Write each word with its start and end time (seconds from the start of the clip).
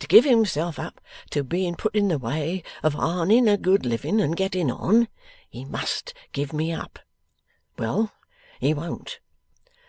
To 0.00 0.08
give 0.08 0.24
himself 0.24 0.76
up 0.80 1.00
to 1.30 1.44
being 1.44 1.76
put 1.76 1.94
in 1.94 2.08
the 2.08 2.18
way 2.18 2.64
of 2.82 2.96
arning 2.96 3.46
a 3.48 3.56
good 3.56 3.86
living 3.86 4.20
and 4.20 4.36
getting 4.36 4.72
on, 4.72 5.06
he 5.48 5.64
must 5.64 6.12
give 6.32 6.52
me 6.52 6.72
up. 6.72 6.98
Well; 7.78 8.12
he 8.58 8.74
won't. 8.74 9.20